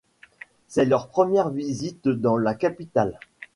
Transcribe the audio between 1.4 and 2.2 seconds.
visite